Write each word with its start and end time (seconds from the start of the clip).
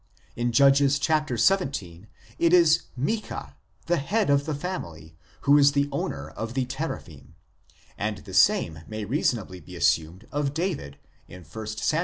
In 0.35 0.51
Judges 0.51 0.95
xvii. 0.95 2.07
it 2.39 2.53
is 2.53 2.85
Micah, 2.97 3.55
the 3.85 3.97
head 3.97 4.31
of 4.31 4.45
the 4.47 4.55
family, 4.55 5.15
who 5.41 5.59
is 5.59 5.73
the 5.73 5.87
owner 5.91 6.31
of 6.31 6.55
the 6.55 6.65
Teraphim, 6.65 7.35
and 7.99 8.17
the 8.17 8.33
same 8.33 8.79
may 8.87 9.05
reasonably 9.05 9.59
be 9.59 9.75
assumed 9.75 10.27
of 10.31 10.55
David 10.55 10.97
in 11.27 11.43
1 11.43 11.67
Sam. 11.67 11.99